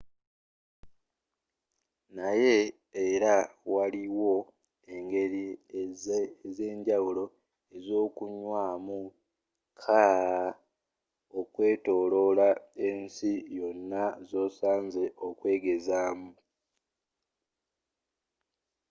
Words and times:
naye 2.17 2.55
era 3.07 3.35
waliwo 3.75 4.35
engeri 4.95 5.45
ezenjawulo 6.47 7.25
ezokunywamu 7.75 8.99
kkaaa 9.09 10.47
okwetoloola 11.39 12.47
ensi 12.87 13.31
yonna 13.57 14.03
zosaanye 14.29 15.05
okwegezaamu 15.27 16.29